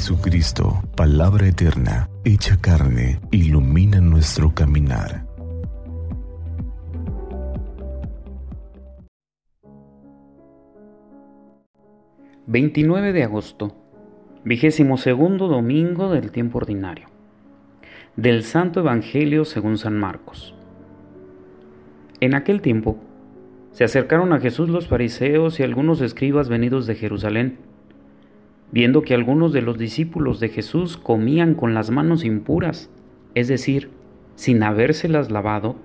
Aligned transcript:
Jesucristo, 0.00 0.82
palabra 0.96 1.46
eterna, 1.46 2.08
hecha 2.24 2.56
carne, 2.58 3.20
ilumina 3.30 4.00
nuestro 4.00 4.54
caminar. 4.54 5.26
...29 12.46 13.12
de 13.12 13.24
agosto... 13.24 13.76
...vigésimo 14.42 14.96
segundo 14.96 15.48
domingo 15.48 16.10
del 16.10 16.30
tiempo 16.30 16.56
ordinario... 16.56 17.08
...del 18.16 18.42
Santo 18.42 18.80
Evangelio 18.80 19.44
según 19.44 19.76
San 19.76 19.98
Marcos... 19.98 20.54
En 22.20 22.34
aquel 22.34 22.62
tiempo... 22.62 22.96
...se 23.72 23.84
acercaron 23.84 24.32
a 24.32 24.40
Jesús 24.40 24.70
los 24.70 24.88
fariseos 24.88 25.60
y 25.60 25.62
algunos 25.62 26.00
escribas 26.00 26.48
venidos 26.48 26.86
de 26.86 26.94
Jerusalén 26.94 27.69
viendo 28.72 29.02
que 29.02 29.14
algunos 29.14 29.52
de 29.52 29.62
los 29.62 29.78
discípulos 29.78 30.40
de 30.40 30.48
Jesús 30.48 30.96
comían 30.96 31.54
con 31.54 31.74
las 31.74 31.90
manos 31.90 32.24
impuras, 32.24 32.90
es 33.34 33.48
decir, 33.48 33.90
sin 34.34 34.62
habérselas 34.62 35.30
lavado, 35.30 35.76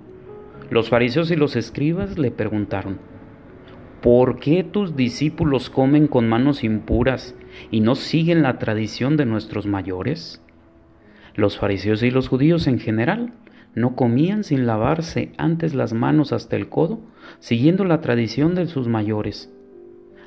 los 0.70 0.88
fariseos 0.88 1.30
y 1.30 1.36
los 1.36 1.56
escribas 1.56 2.18
le 2.18 2.30
preguntaron, 2.30 2.98
¿por 4.02 4.38
qué 4.38 4.64
tus 4.64 4.96
discípulos 4.96 5.70
comen 5.70 6.06
con 6.06 6.28
manos 6.28 6.64
impuras 6.64 7.34
y 7.70 7.80
no 7.80 7.94
siguen 7.94 8.42
la 8.42 8.58
tradición 8.58 9.16
de 9.16 9.26
nuestros 9.26 9.66
mayores? 9.66 10.42
Los 11.34 11.58
fariseos 11.58 12.02
y 12.02 12.10
los 12.10 12.28
judíos 12.28 12.66
en 12.66 12.78
general 12.78 13.32
no 13.74 13.94
comían 13.94 14.42
sin 14.42 14.66
lavarse 14.66 15.32
antes 15.36 15.74
las 15.74 15.92
manos 15.92 16.32
hasta 16.32 16.56
el 16.56 16.68
codo, 16.68 17.00
siguiendo 17.40 17.84
la 17.84 18.00
tradición 18.00 18.54
de 18.54 18.66
sus 18.66 18.88
mayores. 18.88 19.52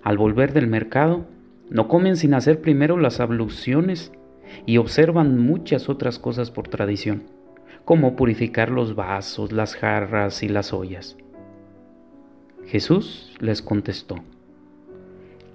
Al 0.04 0.18
volver 0.18 0.54
del 0.54 0.68
mercado, 0.68 1.26
no 1.70 1.88
comen 1.88 2.18
sin 2.18 2.34
hacer 2.34 2.62
primero 2.62 2.98
las 2.98 3.20
abluciones 3.20 4.12
y 4.66 4.77
observan 4.77 5.38
muchas 5.38 5.90
otras 5.90 6.18
cosas 6.18 6.49
por 6.49 6.68
tradición, 6.68 7.24
como 7.85 8.16
purificar 8.16 8.71
los 8.71 8.96
vasos, 8.96 9.52
las 9.52 9.76
jarras 9.76 10.41
y 10.41 10.49
las 10.49 10.74
ollas. 10.74 11.18
Jesús 12.66 13.35
les 13.40 13.62
contestó, 13.62 14.16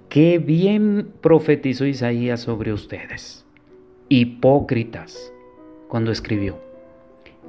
Qué 0.09 0.37
bien 0.37 1.09
profetizó 1.19 1.85
Isaías 1.85 2.39
sobre 2.39 2.71
ustedes, 2.71 3.45
hipócritas, 4.07 5.33
cuando 5.89 6.11
escribió, 6.11 6.57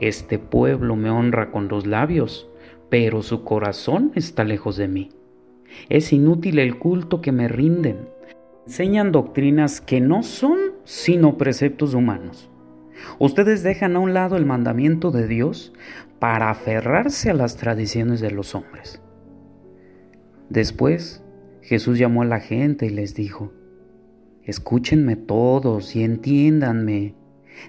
Este 0.00 0.38
pueblo 0.40 0.96
me 0.96 1.10
honra 1.10 1.52
con 1.52 1.68
los 1.68 1.86
labios, 1.86 2.48
pero 2.88 3.22
su 3.22 3.44
corazón 3.44 4.10
está 4.16 4.42
lejos 4.42 4.76
de 4.76 4.88
mí. 4.88 5.10
Es 5.88 6.12
inútil 6.12 6.58
el 6.58 6.78
culto 6.78 7.20
que 7.20 7.32
me 7.32 7.48
rinden 7.48 8.08
enseñan 8.66 9.12
doctrinas 9.12 9.80
que 9.80 10.00
no 10.00 10.22
son 10.22 10.58
sino 10.84 11.38
preceptos 11.38 11.94
humanos. 11.94 12.50
Ustedes 13.18 13.62
dejan 13.62 13.96
a 13.96 14.00
un 14.00 14.12
lado 14.12 14.36
el 14.36 14.44
mandamiento 14.44 15.10
de 15.10 15.28
Dios 15.28 15.72
para 16.18 16.50
aferrarse 16.50 17.30
a 17.30 17.34
las 17.34 17.56
tradiciones 17.56 18.20
de 18.20 18.32
los 18.32 18.54
hombres. 18.54 19.00
Después, 20.48 21.22
Jesús 21.62 21.98
llamó 21.98 22.22
a 22.22 22.26
la 22.26 22.40
gente 22.40 22.86
y 22.86 22.90
les 22.90 23.14
dijo, 23.14 23.52
Escúchenme 24.42 25.16
todos 25.16 25.94
y 25.96 26.02
entiéndanme. 26.04 27.14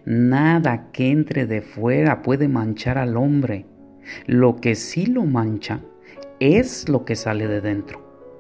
Nada 0.05 0.91
que 0.91 1.11
entre 1.11 1.45
de 1.45 1.61
fuera 1.61 2.21
puede 2.21 2.47
manchar 2.47 2.97
al 2.97 3.17
hombre. 3.17 3.65
Lo 4.25 4.57
que 4.57 4.75
sí 4.75 5.05
lo 5.05 5.25
mancha 5.25 5.81
es 6.39 6.87
lo 6.87 7.03
que 7.03 7.15
sale 7.15 7.47
de 7.47 7.61
dentro 7.61 8.06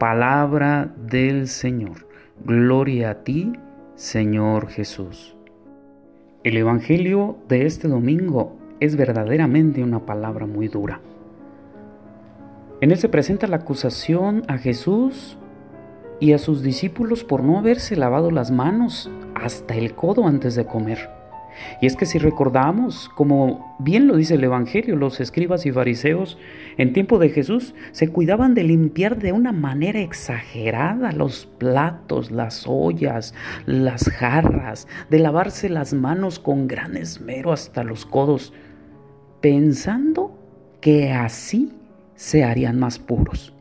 Palabra 0.00 0.94
del 0.96 1.46
Señor. 1.46 2.06
Gloria 2.42 3.10
a 3.10 3.14
ti, 3.16 3.52
Señor 3.96 4.68
Jesús. 4.68 5.36
El 6.42 6.56
Evangelio 6.56 7.36
de 7.50 7.66
este 7.66 7.86
domingo 7.86 8.56
es 8.80 8.96
verdaderamente 8.96 9.82
una 9.82 10.06
palabra 10.06 10.46
muy 10.46 10.68
dura. 10.68 11.02
En 12.80 12.92
él 12.92 12.96
se 12.96 13.10
presenta 13.10 13.46
la 13.46 13.56
acusación 13.56 14.42
a 14.48 14.56
Jesús 14.56 15.36
y 16.18 16.32
a 16.32 16.38
sus 16.38 16.62
discípulos 16.62 17.22
por 17.22 17.42
no 17.42 17.58
haberse 17.58 17.94
lavado 17.94 18.30
las 18.30 18.50
manos 18.50 19.10
hasta 19.34 19.74
el 19.74 19.94
codo 19.94 20.26
antes 20.26 20.54
de 20.54 20.64
comer. 20.64 21.19
Y 21.80 21.86
es 21.86 21.96
que 21.96 22.06
si 22.06 22.18
recordamos, 22.18 23.08
como 23.10 23.76
bien 23.78 24.06
lo 24.06 24.16
dice 24.16 24.34
el 24.34 24.44
Evangelio, 24.44 24.96
los 24.96 25.20
escribas 25.20 25.66
y 25.66 25.72
fariseos 25.72 26.38
en 26.76 26.92
tiempo 26.92 27.18
de 27.18 27.30
Jesús 27.30 27.74
se 27.92 28.08
cuidaban 28.08 28.54
de 28.54 28.64
limpiar 28.64 29.18
de 29.18 29.32
una 29.32 29.52
manera 29.52 30.00
exagerada 30.00 31.12
los 31.12 31.46
platos, 31.46 32.30
las 32.30 32.64
ollas, 32.66 33.34
las 33.66 34.08
jarras, 34.08 34.88
de 35.08 35.18
lavarse 35.18 35.68
las 35.68 35.92
manos 35.92 36.38
con 36.38 36.68
gran 36.68 36.96
esmero 36.96 37.52
hasta 37.52 37.84
los 37.84 38.06
codos, 38.06 38.52
pensando 39.40 40.38
que 40.80 41.12
así 41.12 41.72
se 42.14 42.44
harían 42.44 42.78
más 42.78 42.98
puros. 42.98 43.54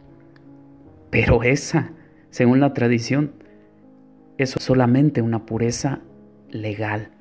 Pero 1.09 1.43
esa, 1.43 1.91
según 2.29 2.59
la 2.59 2.73
tradición, 2.73 3.33
es 4.37 4.51
solamente 4.51 5.21
una 5.21 5.45
pureza 5.45 5.99
legal 6.49 7.11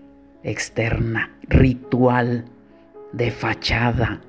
externa, 0.43 1.37
ritual, 1.43 2.45
de 3.13 3.31
fachada. 3.31 4.21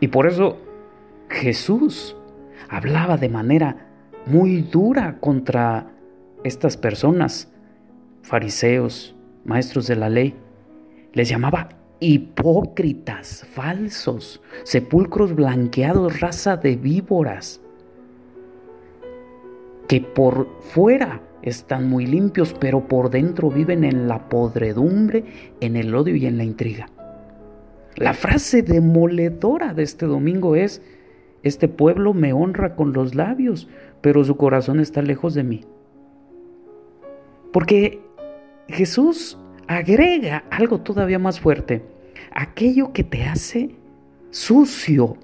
Y 0.00 0.08
por 0.08 0.26
eso 0.26 0.58
Jesús 1.28 2.16
hablaba 2.68 3.16
de 3.16 3.28
manera 3.28 3.88
muy 4.26 4.62
dura 4.62 5.18
contra 5.20 5.90
estas 6.44 6.76
personas, 6.76 7.52
fariseos, 8.22 9.16
maestros 9.44 9.86
de 9.86 9.96
la 9.96 10.08
ley. 10.08 10.34
Les 11.12 11.28
llamaba 11.28 11.68
hipócritas, 12.00 13.46
falsos, 13.52 14.42
sepulcros 14.64 15.34
blanqueados, 15.34 16.20
raza 16.20 16.56
de 16.56 16.76
víboras, 16.76 17.60
que 19.88 20.00
por 20.00 20.48
fuera 20.60 21.22
están 21.46 21.88
muy 21.88 22.06
limpios, 22.06 22.54
pero 22.58 22.88
por 22.88 23.08
dentro 23.08 23.50
viven 23.50 23.84
en 23.84 24.08
la 24.08 24.28
podredumbre, 24.28 25.24
en 25.60 25.76
el 25.76 25.94
odio 25.94 26.16
y 26.16 26.26
en 26.26 26.36
la 26.36 26.44
intriga. 26.44 26.90
La 27.94 28.14
frase 28.14 28.62
demoledora 28.62 29.72
de 29.72 29.84
este 29.84 30.06
domingo 30.06 30.56
es, 30.56 30.82
este 31.44 31.68
pueblo 31.68 32.12
me 32.14 32.32
honra 32.32 32.74
con 32.74 32.92
los 32.92 33.14
labios, 33.14 33.68
pero 34.00 34.24
su 34.24 34.36
corazón 34.36 34.80
está 34.80 35.02
lejos 35.02 35.34
de 35.34 35.44
mí. 35.44 35.64
Porque 37.52 38.00
Jesús 38.66 39.38
agrega 39.68 40.44
algo 40.50 40.80
todavía 40.80 41.20
más 41.20 41.38
fuerte. 41.38 41.84
Aquello 42.32 42.92
que 42.92 43.04
te 43.04 43.22
hace 43.22 43.76
sucio 44.30 45.16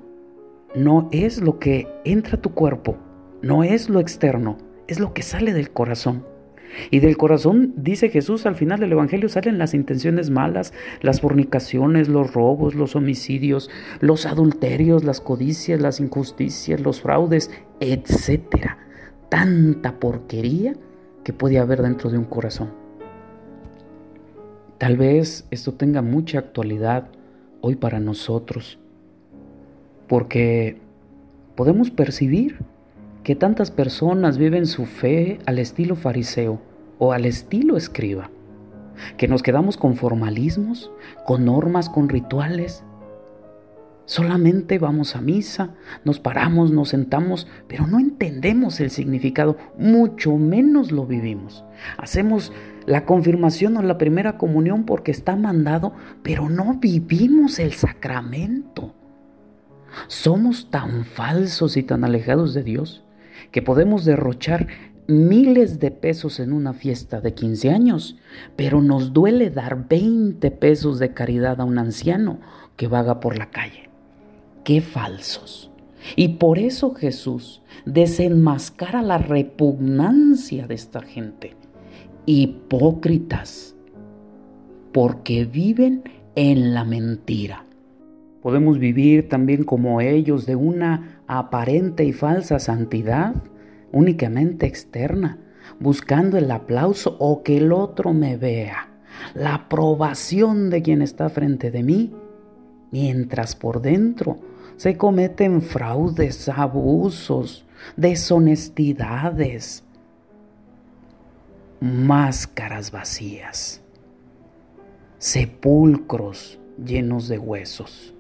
no 0.77 1.09
es 1.11 1.41
lo 1.41 1.59
que 1.59 1.89
entra 2.05 2.37
a 2.37 2.41
tu 2.41 2.55
cuerpo, 2.55 2.97
no 3.43 3.65
es 3.65 3.89
lo 3.89 3.99
externo, 3.99 4.57
es 4.93 5.01
lo 5.01 5.13
que 5.15 5.23
sale 5.23 5.53
del 5.53 5.71
corazón. 5.71 6.25
Y 6.91 7.01
del 7.01 7.17
corazón, 7.17 7.75
dice 7.77 8.09
Jesús, 8.09 8.47
al 8.47 8.55
final 8.55 8.81
del 8.81 8.93
Evangelio 8.93 9.29
salen 9.29 9.59
las 9.59 9.75
intenciones 9.75 10.31
malas, 10.31 10.73
las 11.01 11.21
fornicaciones, 11.21 12.09
los 12.09 12.33
robos, 12.33 12.75
los 12.75 12.97
homicidios, 12.97 13.71
los 14.01 14.25
adulterios, 14.25 15.05
las 15.05 15.21
codicias, 15.21 15.81
las 15.81 16.01
injusticias, 16.01 16.81
los 16.81 17.03
fraudes, 17.03 17.51
etc. 17.81 18.71
Tanta 19.29 19.99
porquería 19.99 20.75
que 21.25 21.33
puede 21.33 21.59
haber 21.59 21.83
dentro 21.83 22.11
de 22.11 22.19
un 22.19 22.25
corazón. 22.25 22.71
Tal 24.79 24.97
vez 24.97 25.47
esto 25.51 25.75
tenga 25.75 26.03
mucha 26.03 26.39
actualidad 26.39 27.09
hoy 27.61 27.77
para 27.77 28.01
nosotros, 28.01 28.79
porque 30.09 30.79
podemos 31.55 31.91
percibir 31.91 32.59
que 33.25 33.37
tantas 33.37 33.71
personas 33.71 34.37
viven 34.37 34.67
su 34.67 34.85
fe 34.85 35.39
al 35.47 35.59
estilo 35.59 35.95
fariseo 35.95 36.61
o 36.99 37.13
al 37.13 37.25
estilo 37.25 37.77
escriba, 37.77 38.31
que 39.17 39.29
nos 39.29 39.43
quedamos 39.43 39.77
con 39.77 39.97
formalismos, 39.97 40.91
con 41.25 41.45
normas, 41.45 41.89
con 41.89 42.09
rituales. 42.09 42.85
Solamente 44.05 44.79
vamos 44.81 45.15
a 45.15 45.21
misa, 45.21 45.75
nos 46.05 46.19
paramos, 46.19 46.73
nos 46.73 46.89
sentamos, 46.89 47.47
pero 47.69 47.87
no 47.87 48.01
entendemos 48.01 48.81
el 48.81 48.91
significado, 48.91 49.57
mucho 49.79 50.37
menos 50.37 50.91
lo 50.91 51.07
vivimos. 51.07 51.65
Hacemos 51.99 52.53
la 52.87 53.05
confirmación 53.05 53.77
o 53.77 53.83
la 53.83 53.99
primera 53.99 54.37
comunión 54.39 54.85
porque 54.85 55.13
está 55.13 55.37
mandado, 55.37 55.93
pero 56.25 56.51
no 56.51 56.75
vivimos 56.75 57.61
el 57.61 57.73
sacramento. 57.73 58.93
Somos 60.09 60.71
tan 60.71 61.05
falsos 61.05 61.77
y 61.77 61.85
tan 61.85 62.03
alejados 62.03 62.55
de 62.55 62.65
Dios 62.65 63.05
que 63.51 63.63
podemos 63.63 64.05
derrochar 64.05 64.69
miles 65.07 65.81
de 65.81 65.91
pesos 65.91 66.41
en 66.41 66.53
una 66.53 66.73
fiesta 66.73 67.21
de 67.21 67.35
15 67.35 67.71
años, 67.71 68.17
pero 68.57 68.81
nos 68.81 69.13
duele 69.13 69.51
dar 69.51 69.89
20 69.89 70.51
pesos 70.53 70.99
de 70.99 71.13
caridad 71.13 71.61
a 71.61 71.65
un 71.65 71.79
anciano 71.79 72.41
que 72.77 72.87
vaga 72.87 73.21
por 73.21 73.39
la 73.39 73.51
calle. 73.51 73.91
Qué 74.65 74.81
falsos. 74.81 75.71
Y 76.17 76.29
por 76.29 76.59
eso 76.59 76.95
Jesús 76.95 77.63
desenmascara 77.85 79.03
la 79.03 79.19
repugnancia 79.19 80.67
de 80.67 80.75
esta 80.75 81.01
gente. 81.01 81.57
Hipócritas, 82.27 83.75
porque 84.93 85.45
viven 85.45 86.03
en 86.35 86.75
la 86.75 86.85
mentira. 86.85 87.67
Podemos 88.43 88.79
vivir 88.79 89.29
también 89.29 89.63
como 89.63 90.01
ellos 90.01 90.47
de 90.47 90.57
una 90.57 91.23
aparente 91.29 92.05
y 92.05 92.13
falsa 92.13 92.59
santidad, 92.59 93.35
únicamente 93.93 94.67
externa, 94.67 95.39
buscando 95.79 96.37
el 96.39 96.51
aplauso 96.51 97.17
o 97.21 97.45
que 97.45 97.59
el 97.59 97.73
otro 97.73 98.13
me 98.13 98.37
vea, 98.37 98.89
la 99.35 99.55
aprobación 99.55 100.71
de 100.71 100.83
quien 100.83 101.03
está 101.03 101.29
frente 101.29 101.71
de 101.71 101.85
mí, 101.85 102.13
mientras 102.91 103.55
por 103.55 103.81
dentro 103.81 104.39
se 104.77 104.97
cometen 104.97 105.63
fraudes, 105.63 106.49
abusos, 106.49 107.65
deshonestidades, 107.97 109.85
máscaras 111.81 112.91
vacías, 112.91 113.83
sepulcros 115.19 116.59
llenos 116.85 117.29
de 117.29 117.39
huesos. 117.39 118.15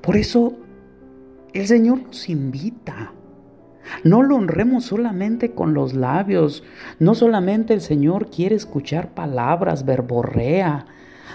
Por 0.00 0.16
eso 0.16 0.56
el 1.52 1.66
Señor 1.66 2.02
nos 2.02 2.28
invita. 2.28 3.12
No 4.04 4.22
lo 4.22 4.36
honremos 4.36 4.84
solamente 4.84 5.52
con 5.52 5.74
los 5.74 5.94
labios. 5.94 6.62
No 6.98 7.14
solamente 7.14 7.74
el 7.74 7.80
Señor 7.80 8.30
quiere 8.30 8.54
escuchar 8.54 9.14
palabras, 9.14 9.84
verborrea. 9.84 10.86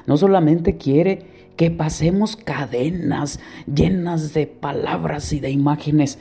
No 0.06 0.18
solamente 0.18 0.78
quiere 0.78 1.34
que 1.56 1.72
pasemos 1.72 2.36
cadenas 2.36 3.40
llenas 3.74 4.34
de 4.34 4.48
palabras 4.48 5.34
y 5.34 5.40
de 5.40 5.52
imágenes. 5.52 6.20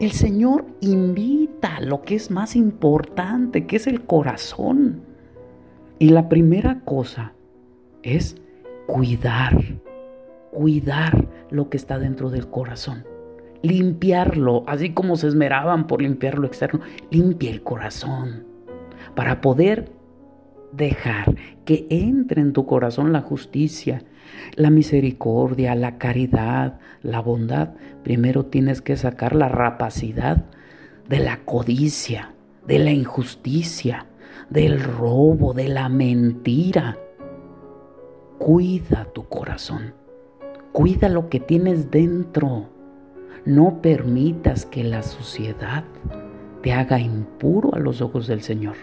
El 0.00 0.12
Señor 0.12 0.66
invita 0.80 1.80
lo 1.80 2.02
que 2.02 2.16
es 2.16 2.30
más 2.30 2.56
importante, 2.56 3.66
que 3.66 3.76
es 3.76 3.86
el 3.86 4.04
corazón. 4.04 5.02
Y 5.98 6.08
la 6.08 6.28
primera 6.28 6.80
cosa 6.80 7.34
es 8.02 8.36
cuidar, 8.86 9.80
cuidar 10.50 11.28
lo 11.52 11.68
que 11.68 11.76
está 11.76 11.98
dentro 11.98 12.30
del 12.30 12.48
corazón. 12.48 13.04
Limpiarlo, 13.62 14.64
así 14.66 14.92
como 14.92 15.16
se 15.16 15.28
esmeraban 15.28 15.86
por 15.86 16.02
limpiar 16.02 16.38
lo 16.38 16.46
externo, 16.46 16.80
limpia 17.10 17.50
el 17.50 17.62
corazón 17.62 18.52
para 19.14 19.40
poder 19.40 19.92
dejar 20.72 21.36
que 21.64 21.86
entre 21.90 22.40
en 22.40 22.52
tu 22.52 22.66
corazón 22.66 23.12
la 23.12 23.20
justicia, 23.20 24.02
la 24.54 24.70
misericordia, 24.70 25.74
la 25.74 25.98
caridad, 25.98 26.80
la 27.02 27.20
bondad, 27.20 27.74
primero 28.02 28.46
tienes 28.46 28.80
que 28.80 28.96
sacar 28.96 29.34
la 29.34 29.48
rapacidad 29.48 30.46
de 31.08 31.18
la 31.18 31.38
codicia, 31.44 32.34
de 32.66 32.78
la 32.78 32.90
injusticia, 32.90 34.06
del 34.50 34.82
robo, 34.82 35.52
de 35.52 35.68
la 35.68 35.88
mentira. 35.88 36.98
Cuida 38.38 39.06
tu 39.12 39.28
corazón, 39.28 39.94
cuida 40.72 41.08
lo 41.08 41.28
que 41.28 41.40
tienes 41.40 41.90
dentro. 41.90 42.68
No 43.44 43.80
permitas 43.82 44.66
que 44.66 44.84
la 44.84 45.02
suciedad 45.02 45.84
te 46.62 46.72
haga 46.72 47.00
impuro 47.00 47.74
a 47.74 47.78
los 47.78 48.00
ojos 48.00 48.26
del 48.26 48.42
Señor. 48.42 48.76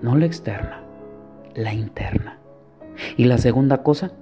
No 0.00 0.16
la 0.16 0.26
externa, 0.26 0.82
la 1.54 1.74
interna. 1.74 2.38
Y 3.16 3.24
la 3.24 3.38
segunda 3.38 3.82
cosa, 3.82 4.12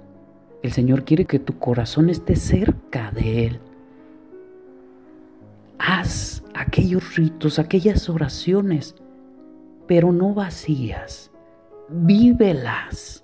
el 0.61 0.71
Señor 0.71 1.03
quiere 1.03 1.25
que 1.25 1.39
tu 1.39 1.57
corazón 1.59 2.09
esté 2.09 2.35
cerca 2.35 3.11
de 3.11 3.47
Él. 3.47 3.59
Haz 5.79 6.43
aquellos 6.53 7.15
ritos, 7.15 7.57
aquellas 7.59 8.09
oraciones, 8.09 8.95
pero 9.87 10.11
no 10.11 10.33
vacías. 10.33 11.31
Vívelas. 11.89 13.23